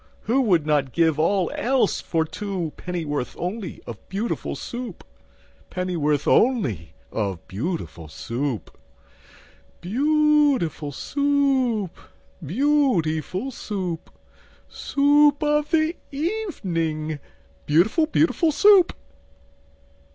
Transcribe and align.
Who 0.21 0.41
would 0.41 0.65
not 0.65 0.93
give 0.93 1.19
all 1.19 1.51
else 1.53 2.01
for 2.01 2.25
two 2.25 2.73
Pennyworth 2.75 3.35
only 3.37 3.81
of 3.85 3.99
Beautiful 4.09 4.55
Soup? 4.55 5.03
Pennyworth 5.69 6.27
only 6.27 6.95
of 7.11 7.47
beautiful 7.47 8.07
Soup? 8.07 8.75
Beau 9.79 9.89
ootiful 10.57 10.91
Soo 10.91 11.19
oop! 11.83 11.95
Beau 12.41 12.99
ootiful 12.99 13.53
Soo 13.53 13.75
oop! 13.91 14.09
Soo 14.67 15.01
oop 15.27 15.43
of 15.43 15.69
the 15.69 15.89
e 15.91 15.95
e 16.11 16.45
evening, 16.47 17.19
Beautiful, 17.67 18.07
beauti 18.07 18.33
FUL 18.33 18.51
SOUP! 18.51 18.93